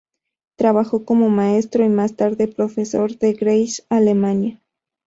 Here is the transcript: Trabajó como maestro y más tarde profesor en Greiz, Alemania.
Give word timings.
Trabajó 0.57 1.05
como 1.05 1.29
maestro 1.29 1.85
y 1.85 1.89
más 1.89 2.15
tarde 2.15 2.47
profesor 2.47 3.11
en 3.19 3.35
Greiz, 3.35 3.85
Alemania. 3.87 4.59